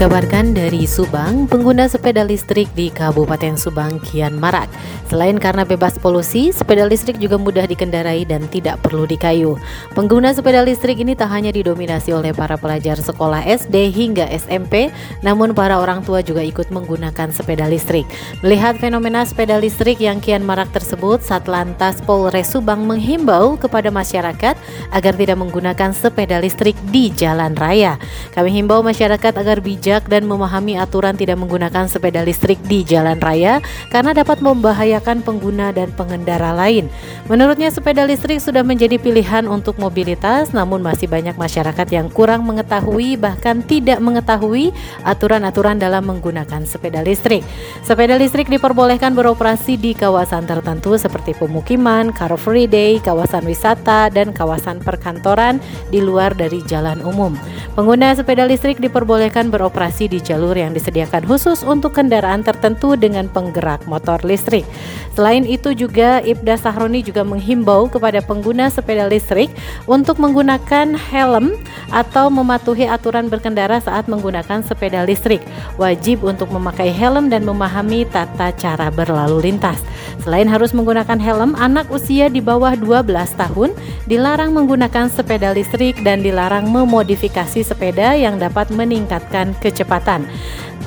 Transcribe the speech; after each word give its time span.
Dikabarkan 0.00 0.56
dari 0.56 0.88
Subang, 0.88 1.44
pengguna 1.44 1.84
sepeda 1.84 2.24
listrik 2.24 2.72
di 2.72 2.88
Kabupaten 2.88 3.52
Subang 3.52 4.00
kian 4.00 4.40
marak. 4.40 4.72
Selain 5.12 5.36
karena 5.36 5.60
bebas 5.60 6.00
polusi, 6.00 6.56
sepeda 6.56 6.88
listrik 6.88 7.20
juga 7.20 7.36
mudah 7.36 7.68
dikendarai 7.68 8.24
dan 8.24 8.48
tidak 8.48 8.80
perlu 8.80 9.04
dikayu. 9.04 9.60
Pengguna 9.92 10.32
sepeda 10.32 10.64
listrik 10.64 11.04
ini 11.04 11.12
tak 11.12 11.28
hanya 11.36 11.52
didominasi 11.52 12.16
oleh 12.16 12.32
para 12.32 12.56
pelajar 12.56 12.96
sekolah 12.96 13.44
SD 13.44 13.92
hingga 13.92 14.24
SMP, 14.32 14.88
namun 15.20 15.52
para 15.52 15.76
orang 15.76 16.00
tua 16.00 16.24
juga 16.24 16.40
ikut 16.40 16.72
menggunakan 16.72 17.28
sepeda 17.28 17.68
listrik. 17.68 18.08
Melihat 18.40 18.80
fenomena 18.80 19.28
sepeda 19.28 19.60
listrik 19.60 20.00
yang 20.00 20.16
kian 20.24 20.40
marak 20.40 20.72
tersebut, 20.72 21.20
Satlantas 21.20 22.00
Polres 22.00 22.48
Subang 22.48 22.88
menghimbau 22.88 23.60
kepada 23.60 23.92
masyarakat 23.92 24.56
agar 24.96 25.12
tidak 25.12 25.36
menggunakan 25.36 25.92
sepeda 25.92 26.40
listrik 26.40 26.72
di 26.88 27.12
jalan 27.12 27.52
raya. 27.52 28.00
Kami 28.32 28.48
himbau 28.48 28.80
masyarakat 28.80 29.36
agar 29.36 29.60
bijak 29.60 29.89
bijak 29.90 30.06
dan 30.06 30.22
memahami 30.30 30.78
aturan 30.78 31.18
tidak 31.18 31.34
menggunakan 31.42 31.90
sepeda 31.90 32.22
listrik 32.22 32.62
di 32.70 32.86
jalan 32.86 33.18
raya 33.18 33.58
karena 33.90 34.14
dapat 34.14 34.38
membahayakan 34.38 35.18
pengguna 35.26 35.74
dan 35.74 35.90
pengendara 35.98 36.54
lain. 36.54 36.86
Menurutnya 37.26 37.74
sepeda 37.74 38.06
listrik 38.06 38.38
sudah 38.38 38.62
menjadi 38.62 39.02
pilihan 39.02 39.50
untuk 39.50 39.82
mobilitas 39.82 40.54
namun 40.54 40.78
masih 40.78 41.10
banyak 41.10 41.34
masyarakat 41.34 41.90
yang 41.90 42.06
kurang 42.06 42.46
mengetahui 42.46 43.18
bahkan 43.18 43.66
tidak 43.66 43.98
mengetahui 43.98 44.70
aturan-aturan 45.02 45.82
dalam 45.82 46.06
menggunakan 46.06 46.62
sepeda 46.62 47.02
listrik. 47.02 47.42
Sepeda 47.82 48.14
listrik 48.14 48.46
diperbolehkan 48.46 49.18
beroperasi 49.18 49.74
di 49.74 49.98
kawasan 49.98 50.46
tertentu 50.46 50.94
seperti 50.94 51.34
pemukiman, 51.34 52.14
car 52.14 52.30
free 52.38 52.70
day, 52.70 53.02
kawasan 53.02 53.42
wisata 53.42 54.06
dan 54.06 54.30
kawasan 54.30 54.78
perkantoran 54.78 55.58
di 55.90 55.98
luar 55.98 56.30
dari 56.38 56.62
jalan 56.70 57.02
umum. 57.02 57.34
Pengguna 57.74 58.14
sepeda 58.14 58.46
listrik 58.46 58.78
diperbolehkan 58.78 59.50
beroperasi 59.50 59.79
beroperasi 59.80 60.12
di 60.12 60.20
jalur 60.20 60.52
yang 60.52 60.76
disediakan 60.76 61.24
khusus 61.24 61.64
untuk 61.64 61.96
kendaraan 61.96 62.44
tertentu 62.44 63.00
dengan 63.00 63.32
penggerak 63.32 63.80
motor 63.88 64.20
listrik. 64.28 64.68
Selain 65.16 65.40
itu 65.48 65.72
juga 65.72 66.20
Ibda 66.20 66.60
Sahroni 66.60 67.00
juga 67.00 67.24
menghimbau 67.24 67.88
kepada 67.88 68.20
pengguna 68.20 68.68
sepeda 68.68 69.08
listrik 69.08 69.48
untuk 69.88 70.20
menggunakan 70.20 70.92
helm 70.92 71.56
atau 71.88 72.28
mematuhi 72.28 72.84
aturan 72.84 73.32
berkendara 73.32 73.80
saat 73.80 74.04
menggunakan 74.04 74.60
sepeda 74.60 75.00
listrik. 75.08 75.40
Wajib 75.80 76.28
untuk 76.28 76.52
memakai 76.52 76.92
helm 76.92 77.32
dan 77.32 77.48
memahami 77.48 78.04
tata 78.04 78.52
cara 78.52 78.92
berlalu 78.92 79.48
lintas. 79.48 79.80
Selain 80.20 80.44
harus 80.44 80.76
menggunakan 80.76 81.16
helm, 81.16 81.56
anak 81.56 81.88
usia 81.88 82.28
di 82.28 82.44
bawah 82.44 82.76
12 82.76 83.08
tahun 83.40 83.72
dilarang 84.04 84.52
menggunakan 84.52 85.08
sepeda 85.08 85.56
listrik 85.56 85.96
dan 86.04 86.20
dilarang 86.20 86.68
memodifikasi 86.68 87.64
sepeda 87.64 88.12
yang 88.12 88.36
dapat 88.36 88.68
meningkatkan 88.68 89.56
kecepatan. 89.70 90.26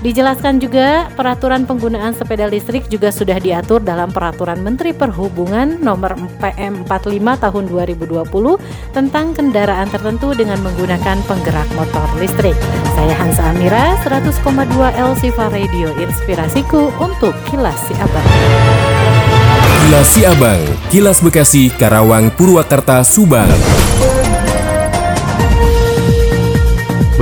Dijelaskan 0.03 0.59
juga 0.59 1.07
peraturan 1.15 1.63
penggunaan 1.63 2.11
sepeda 2.11 2.43
listrik 2.51 2.91
juga 2.91 3.07
sudah 3.07 3.39
diatur 3.39 3.79
dalam 3.79 4.11
peraturan 4.11 4.59
Menteri 4.59 4.91
Perhubungan 4.91 5.79
nomor 5.79 6.19
PM 6.43 6.83
45 6.83 7.23
tahun 7.39 7.63
2020 7.71 8.27
tentang 8.91 9.31
kendaraan 9.31 9.87
tertentu 9.87 10.35
dengan 10.35 10.59
menggunakan 10.59 11.23
penggerak 11.23 11.71
motor 11.79 12.03
listrik. 12.19 12.59
Saya 12.99 13.15
Hansa 13.15 13.55
Amira 13.55 13.95
100,2 14.03 14.43
L 14.91 15.11
Siva 15.15 15.47
Radio 15.47 15.87
Inspirasiku 15.95 16.91
untuk 16.99 17.31
Kilas 17.47 17.79
Siabang. 17.87 18.27
Kilas 19.87 20.07
Siabang, 20.11 20.61
Kilas 20.91 21.19
Bekasi, 21.23 21.71
Karawang, 21.79 22.27
Purwakarta, 22.35 23.07
Subang. 23.07 23.51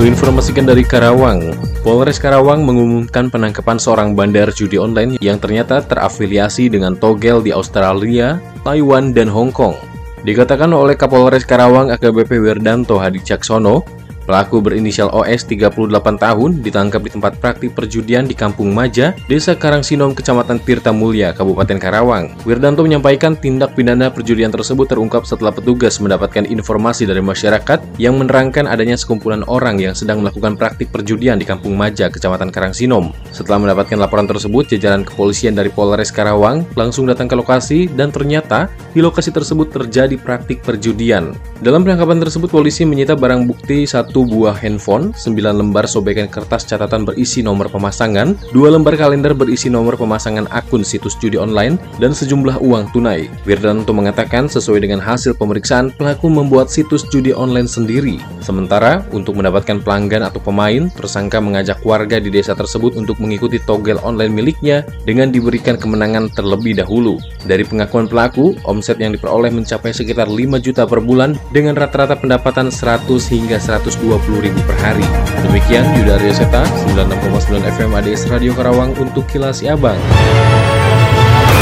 Menginformasikan 0.01 0.65
dari 0.65 0.81
Karawang, 0.81 1.53
Polres 1.85 2.17
Karawang 2.17 2.65
mengumumkan 2.65 3.29
penangkapan 3.29 3.77
seorang 3.77 4.17
bandar 4.17 4.49
judi 4.49 4.73
online 4.81 5.21
yang 5.21 5.37
ternyata 5.37 5.77
terafiliasi 5.77 6.73
dengan 6.73 6.97
togel 6.97 7.37
di 7.45 7.53
Australia, 7.53 8.41
Taiwan, 8.65 9.13
dan 9.13 9.29
Hong 9.29 9.53
Kong. 9.53 9.77
Dikatakan 10.25 10.73
oleh 10.73 10.97
Kapolres 10.97 11.45
Karawang 11.45 11.93
AKBP 11.93 12.41
Werdanto 12.41 12.97
Hadi 12.97 13.21
Caksono, 13.21 13.85
Pelaku 14.31 14.63
berinisial 14.63 15.11
OS 15.11 15.43
38 15.43 15.91
tahun 16.15 16.63
ditangkap 16.63 17.03
di 17.03 17.11
tempat 17.11 17.35
praktik 17.35 17.75
perjudian 17.75 18.23
di 18.23 18.31
Kampung 18.31 18.71
Maja, 18.71 19.11
Desa 19.27 19.59
Karangsinom, 19.59 20.15
Kecamatan 20.15 20.55
Tirta 20.63 20.95
Mulia, 20.95 21.35
Kabupaten 21.35 21.75
Karawang. 21.75 22.31
Wirdanto 22.47 22.79
menyampaikan 22.79 23.35
tindak 23.35 23.75
pidana 23.75 24.07
perjudian 24.07 24.47
tersebut 24.47 24.87
terungkap 24.87 25.27
setelah 25.27 25.51
petugas 25.51 25.99
mendapatkan 25.99 26.47
informasi 26.47 27.03
dari 27.03 27.19
masyarakat 27.19 27.83
yang 27.99 28.15
menerangkan 28.23 28.71
adanya 28.71 28.95
sekumpulan 28.95 29.43
orang 29.51 29.75
yang 29.83 29.91
sedang 29.91 30.23
melakukan 30.23 30.55
praktik 30.55 30.95
perjudian 30.95 31.35
di 31.35 31.43
Kampung 31.43 31.75
Maja, 31.75 32.07
Kecamatan 32.07 32.55
Karangsinom. 32.55 33.11
Setelah 33.35 33.59
mendapatkan 33.59 33.99
laporan 33.99 34.31
tersebut, 34.31 34.71
jajaran 34.71 35.03
kepolisian 35.03 35.59
dari 35.59 35.67
Polres 35.67 36.07
Karawang 36.07 36.63
langsung 36.79 37.03
datang 37.03 37.27
ke 37.27 37.35
lokasi 37.35 37.91
dan 37.91 38.15
ternyata 38.15 38.71
di 38.95 39.03
lokasi 39.03 39.35
tersebut 39.35 39.75
terjadi 39.75 40.15
praktik 40.15 40.63
perjudian. 40.63 41.35
Dalam 41.59 41.83
penangkapan 41.83 42.23
tersebut, 42.23 42.47
polisi 42.47 42.87
menyita 42.87 43.19
barang 43.19 43.43
bukti 43.43 43.83
satu 43.83 44.20
satu 44.21 44.37
buah 44.37 44.53
handphone, 44.53 45.17
9 45.17 45.33
lembar 45.49 45.89
sobekan 45.89 46.29
kertas 46.29 46.69
catatan 46.69 47.09
berisi 47.09 47.41
nomor 47.41 47.73
pemasangan, 47.73 48.37
dua 48.53 48.69
lembar 48.69 48.93
kalender 48.93 49.33
berisi 49.33 49.65
nomor 49.65 49.97
pemasangan 49.97 50.45
akun 50.53 50.85
situs 50.85 51.17
judi 51.17 51.41
online, 51.41 51.81
dan 51.97 52.13
sejumlah 52.13 52.61
uang 52.61 52.93
tunai. 52.93 53.33
Wirdanto 53.49 53.89
mengatakan 53.97 54.45
sesuai 54.45 54.85
dengan 54.85 55.01
hasil 55.01 55.33
pemeriksaan, 55.41 55.89
pelaku 55.97 56.29
membuat 56.29 56.69
situs 56.69 57.01
judi 57.09 57.33
online 57.33 57.65
sendiri. 57.65 58.21
Sementara, 58.45 59.01
untuk 59.09 59.41
mendapatkan 59.41 59.81
pelanggan 59.81 60.21
atau 60.21 60.37
pemain, 60.37 60.85
tersangka 60.93 61.41
mengajak 61.41 61.81
warga 61.81 62.21
di 62.21 62.29
desa 62.29 62.53
tersebut 62.53 62.93
untuk 62.93 63.17
mengikuti 63.17 63.57
togel 63.57 63.97
online 64.05 64.37
miliknya 64.37 64.85
dengan 65.01 65.33
diberikan 65.33 65.81
kemenangan 65.81 66.29
terlebih 66.37 66.77
dahulu. 66.77 67.17
Dari 67.49 67.65
pengakuan 67.65 68.05
pelaku, 68.05 68.53
omset 68.69 69.01
yang 69.01 69.17
diperoleh 69.17 69.49
mencapai 69.49 69.89
sekitar 69.89 70.29
5 70.29 70.61
juta 70.61 70.85
per 70.85 71.01
bulan 71.01 71.33
dengan 71.49 71.73
rata-rata 71.73 72.13
pendapatan 72.13 72.69
100 72.69 73.09
hingga 73.33 73.57
100 73.57 73.97
ribu 74.01 74.59
per 74.65 74.77
hari. 74.81 75.05
Demikian 75.45 75.85
Yuda 75.97 76.17
Arya 76.17 76.33
Seta, 76.33 76.63
96,9 76.89 77.61
FM 77.77 77.91
ADS 77.93 78.21
Radio 78.33 78.51
Karawang 78.57 78.97
untuk 78.97 79.29
Kilas 79.29 79.61
Siabang. 79.61 79.99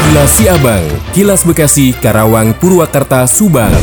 Kilas 0.09 0.31
Siabang, 0.39 0.85
Kilas 1.13 1.41
Bekasi, 1.45 1.93
Karawang, 1.93 2.55
Purwakarta, 2.57 3.27
Subang. 3.27 3.73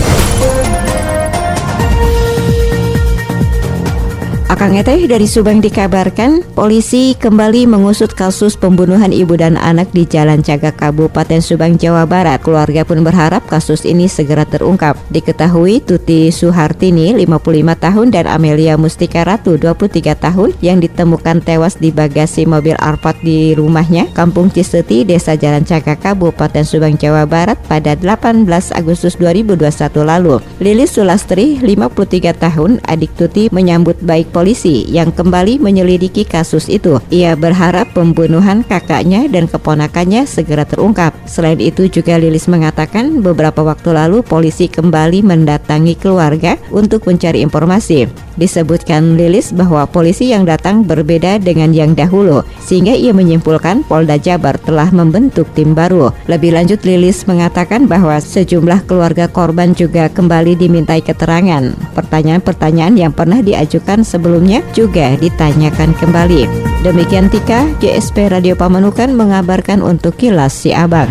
Akang 4.46 4.78
Eteh 4.78 5.10
dari 5.10 5.26
Subang 5.26 5.58
dikabarkan 5.58 6.38
polisi 6.54 7.18
kembali 7.18 7.66
mengusut 7.66 8.14
kasus 8.14 8.54
pembunuhan 8.54 9.10
ibu 9.10 9.34
dan 9.34 9.58
anak 9.58 9.90
di 9.90 10.06
Jalan 10.06 10.38
Cagak 10.38 10.78
Kabupaten 10.78 11.42
Subang 11.42 11.74
Jawa 11.74 12.06
Barat. 12.06 12.38
Keluarga 12.46 12.86
pun 12.86 13.02
berharap 13.02 13.42
kasus 13.50 13.82
ini 13.82 14.06
segera 14.06 14.46
terungkap. 14.46 14.94
Diketahui 15.10 15.82
Tuti 15.82 16.30
Suhartini 16.30 17.18
55 17.18 17.42
tahun 17.74 18.06
dan 18.14 18.30
Amelia 18.30 18.78
Mustika 18.78 19.26
Ratu 19.26 19.58
23 19.58 20.14
tahun 20.14 20.54
yang 20.62 20.78
ditemukan 20.78 21.42
tewas 21.42 21.74
di 21.82 21.90
bagasi 21.90 22.46
mobil 22.46 22.78
Arpat 22.78 23.18
di 23.26 23.50
rumahnya 23.50 24.14
Kampung 24.14 24.54
Ciseti 24.54 25.02
Desa 25.02 25.34
Jalan 25.34 25.66
Cagak 25.66 26.06
Kabupaten 26.06 26.62
Subang 26.62 26.94
Jawa 26.94 27.26
Barat 27.26 27.58
pada 27.66 27.98
18 27.98 28.46
Agustus 28.78 29.18
2021 29.18 29.66
lalu. 30.06 30.38
Lilis 30.62 30.94
Sulastri 30.94 31.58
53 31.58 32.30
tahun 32.30 32.78
adik 32.86 33.10
Tuti 33.18 33.50
menyambut 33.50 33.98
baik 33.98 34.35
polisi 34.36 34.84
yang 34.92 35.16
kembali 35.16 35.56
menyelidiki 35.56 36.28
kasus 36.28 36.68
itu. 36.68 37.00
Ia 37.08 37.32
berharap 37.32 37.96
pembunuhan 37.96 38.60
kakaknya 38.60 39.24
dan 39.32 39.48
keponakannya 39.48 40.28
segera 40.28 40.68
terungkap. 40.68 41.16
Selain 41.24 41.56
itu 41.56 41.88
juga 41.88 42.20
Lilis 42.20 42.44
mengatakan 42.44 43.24
beberapa 43.24 43.64
waktu 43.64 43.96
lalu 43.96 44.20
polisi 44.20 44.68
kembali 44.68 45.24
mendatangi 45.24 45.96
keluarga 45.96 46.60
untuk 46.68 47.08
mencari 47.08 47.40
informasi. 47.40 48.12
Disebutkan 48.36 49.16
Lilis 49.16 49.56
bahwa 49.56 49.88
polisi 49.88 50.28
yang 50.28 50.44
datang 50.44 50.84
berbeda 50.84 51.40
dengan 51.40 51.72
yang 51.72 51.96
dahulu, 51.96 52.44
sehingga 52.60 52.92
ia 52.92 53.16
menyimpulkan 53.16 53.88
Polda 53.88 54.20
Jabar 54.20 54.60
telah 54.60 54.92
membentuk 54.92 55.48
tim 55.56 55.72
baru. 55.72 56.12
Lebih 56.28 56.52
lanjut 56.52 56.84
Lilis 56.84 57.24
mengatakan 57.24 57.88
bahwa 57.88 58.20
sejumlah 58.20 58.84
keluarga 58.84 59.24
korban 59.32 59.72
juga 59.72 60.12
kembali 60.12 60.58
dimintai 60.58 61.00
keterangan. 61.00 61.72
Pertanyaan-pertanyaan 61.96 63.00
yang 63.00 63.16
pernah 63.16 63.40
diajukan 63.40 64.02
sebelum 64.02 64.25
sebelumnya 64.26 64.58
juga 64.74 65.14
ditanyakan 65.14 65.94
kembali. 66.02 66.50
Demikian 66.82 67.30
Tika, 67.30 67.70
GSP 67.78 68.26
Radio 68.26 68.58
Pamanukan 68.58 69.14
mengabarkan 69.14 69.86
untuk 69.86 70.18
Kilas 70.18 70.50
Si 70.50 70.74
Abang. 70.74 71.06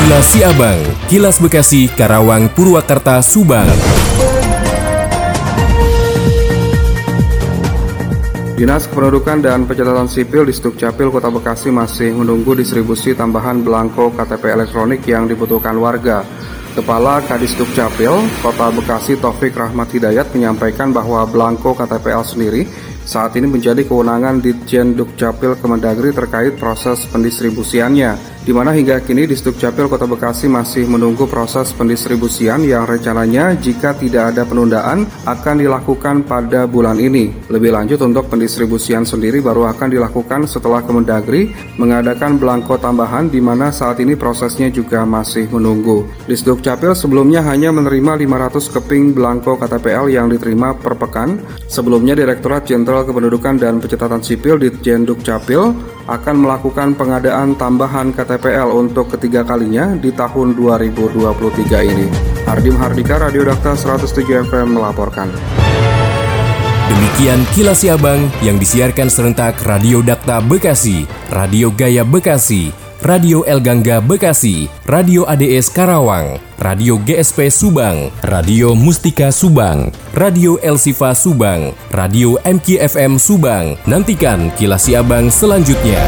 Kilas 0.00 0.24
Si 0.32 0.40
Abang, 0.40 0.80
Kilas 1.12 1.36
Bekasi, 1.36 1.92
Karawang, 1.92 2.48
Purwakarta, 2.48 3.20
Subang. 3.20 3.68
Dinas 8.56 8.88
Kependudukan 8.88 9.44
dan 9.44 9.68
Pencatatan 9.68 10.08
Sipil 10.08 10.48
di 10.48 10.54
Sdukcapil 10.56 11.12
Kota 11.12 11.28
Bekasi 11.28 11.68
masih 11.68 12.16
menunggu 12.16 12.56
distribusi 12.56 13.12
tambahan 13.12 13.60
belangko 13.60 14.16
KTP 14.16 14.48
elektronik 14.48 15.04
yang 15.04 15.28
dibutuhkan 15.28 15.76
warga. 15.76 16.24
Kepala 16.74 17.22
Kadis 17.22 17.54
Dukcapil 17.54 18.10
Kota 18.42 18.66
Bekasi 18.74 19.14
Taufik 19.14 19.54
Rahmat 19.54 19.94
Hidayat 19.94 20.34
menyampaikan 20.34 20.90
bahwa 20.90 21.22
belangko 21.22 21.70
KTPL 21.70 22.26
sendiri 22.26 22.66
saat 23.04 23.36
ini 23.36 23.46
menjadi 23.46 23.84
kewenangan 23.84 24.40
Ditjen 24.40 24.96
Dukcapil 24.96 25.60
Kemendagri 25.60 26.10
terkait 26.10 26.56
proses 26.56 27.04
pendistribusiannya 27.12 28.34
di 28.44 28.52
mana 28.52 28.76
hingga 28.76 29.00
kini 29.00 29.24
di 29.24 29.32
Capil 29.40 29.88
Kota 29.88 30.04
Bekasi 30.04 30.52
masih 30.52 30.84
menunggu 30.84 31.24
proses 31.24 31.72
pendistribusian 31.72 32.60
yang 32.60 32.84
rencananya 32.84 33.56
jika 33.56 33.96
tidak 33.96 34.36
ada 34.36 34.44
penundaan 34.44 35.08
akan 35.24 35.64
dilakukan 35.64 36.28
pada 36.28 36.68
bulan 36.68 37.00
ini. 37.00 37.32
Lebih 37.48 37.72
lanjut 37.72 38.04
untuk 38.04 38.28
pendistribusian 38.28 39.08
sendiri 39.08 39.40
baru 39.40 39.64
akan 39.72 39.88
dilakukan 39.88 40.44
setelah 40.44 40.84
Kemendagri 40.84 41.56
mengadakan 41.80 42.36
belangko 42.36 42.76
tambahan 42.76 43.32
di 43.32 43.40
mana 43.40 43.72
saat 43.72 44.04
ini 44.04 44.12
prosesnya 44.12 44.68
juga 44.68 45.08
masih 45.08 45.48
menunggu. 45.48 46.04
Di 46.28 46.36
Capil 46.44 46.92
sebelumnya 46.92 47.40
hanya 47.48 47.72
menerima 47.72 48.20
500 48.20 48.76
keping 48.76 49.16
belangko 49.16 49.56
KTPL 49.56 50.12
yang 50.12 50.28
diterima 50.28 50.76
per 50.76 51.00
pekan. 51.00 51.40
Sebelumnya 51.64 52.12
Direktorat 52.12 52.68
Jenderal 52.68 52.93
Kependudukan 53.02 53.58
dan 53.58 53.82
Pencatatan 53.82 54.22
Sipil 54.22 54.62
di 54.62 54.70
Jenduk 54.70 55.26
Capil 55.26 55.74
akan 56.06 56.36
melakukan 56.38 56.94
pengadaan 56.94 57.58
tambahan 57.58 58.14
KTPL 58.14 58.70
untuk 58.70 59.10
ketiga 59.18 59.42
kalinya 59.42 59.98
di 59.98 60.14
tahun 60.14 60.54
2023 60.54 61.90
ini. 61.90 62.06
Ardim 62.46 62.78
Hardika, 62.78 63.18
Radio 63.18 63.42
Dakta 63.48 63.74
107 63.74 64.46
FM 64.46 64.78
melaporkan. 64.78 65.26
Demikian 66.84 67.40
kilas 67.56 67.82
Abang 67.88 68.28
yang 68.44 68.60
disiarkan 68.60 69.08
serentak 69.08 69.58
Radio 69.64 70.04
Dakta 70.04 70.44
Bekasi, 70.44 71.08
Radio 71.32 71.72
Gaya 71.72 72.04
Bekasi, 72.04 72.83
Radio 73.04 73.44
El 73.44 73.60
Gangga 73.60 74.00
Bekasi, 74.00 74.64
Radio 74.88 75.28
ADS 75.28 75.68
Karawang, 75.68 76.40
Radio 76.56 76.96
GSP 76.96 77.52
Subang, 77.52 78.08
Radio 78.24 78.72
Mustika 78.72 79.28
Subang, 79.28 79.92
Radio 80.16 80.56
El 80.64 80.80
Sifa 80.80 81.12
Subang, 81.12 81.76
Radio 81.92 82.40
MKFM 82.48 83.20
Subang. 83.20 83.76
Nantikan 83.84 84.48
kilas 84.56 84.88
Abang 84.88 85.28
selanjutnya. 85.28 86.00